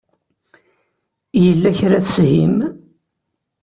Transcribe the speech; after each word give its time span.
Yella 1.43 1.71
kra 1.77 1.95
i 1.99 2.01
teshim? 2.05 2.55